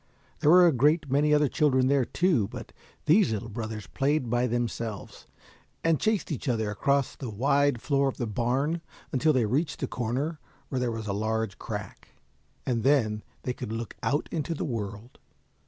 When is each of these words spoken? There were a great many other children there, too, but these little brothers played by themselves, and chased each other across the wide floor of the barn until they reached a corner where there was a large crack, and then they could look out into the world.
There 0.39 0.49
were 0.49 0.65
a 0.65 0.71
great 0.71 1.11
many 1.11 1.31
other 1.31 1.47
children 1.47 1.85
there, 1.87 2.05
too, 2.05 2.47
but 2.47 2.71
these 3.05 3.31
little 3.31 3.49
brothers 3.49 3.85
played 3.85 4.31
by 4.31 4.47
themselves, 4.47 5.27
and 5.83 5.99
chased 5.99 6.31
each 6.31 6.49
other 6.49 6.71
across 6.71 7.15
the 7.15 7.29
wide 7.29 7.83
floor 7.83 8.07
of 8.07 8.17
the 8.17 8.25
barn 8.25 8.81
until 9.11 9.31
they 9.31 9.45
reached 9.45 9.83
a 9.83 9.87
corner 9.87 10.39
where 10.69 10.79
there 10.79 10.91
was 10.91 11.05
a 11.05 11.13
large 11.13 11.59
crack, 11.59 12.07
and 12.65 12.81
then 12.81 13.21
they 13.43 13.53
could 13.53 13.71
look 13.71 13.95
out 14.01 14.27
into 14.31 14.55
the 14.55 14.65
world. 14.65 15.19